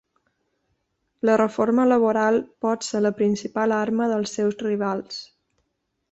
La 1.29 1.33
reforma 1.41 1.83
laboral 1.91 2.39
pot 2.65 2.87
ser 2.87 3.01
la 3.07 3.11
principal 3.19 3.75
arma 3.81 4.07
dels 4.13 4.33
seus 4.39 4.57
rivals. 4.67 5.21